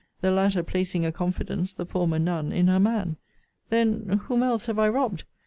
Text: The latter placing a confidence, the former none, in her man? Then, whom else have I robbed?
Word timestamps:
The 0.21 0.31
latter 0.31 0.63
placing 0.63 1.05
a 1.05 1.11
confidence, 1.11 1.75
the 1.75 1.85
former 1.85 2.17
none, 2.17 2.51
in 2.51 2.65
her 2.65 2.79
man? 2.79 3.17
Then, 3.69 4.21
whom 4.25 4.41
else 4.41 4.65
have 4.65 4.79
I 4.79 4.89
robbed? 4.89 5.25